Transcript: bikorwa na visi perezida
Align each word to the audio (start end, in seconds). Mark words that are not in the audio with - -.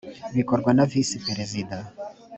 bikorwa 0.35 0.71
na 0.77 0.83
visi 0.91 1.17
perezida 1.27 1.75